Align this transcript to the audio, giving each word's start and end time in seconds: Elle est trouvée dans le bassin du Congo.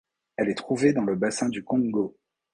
Elle 0.37 0.49
est 0.49 0.55
trouvée 0.55 0.93
dans 0.93 1.03
le 1.03 1.15
bassin 1.15 1.47
du 1.49 1.63
Congo. 1.63 2.17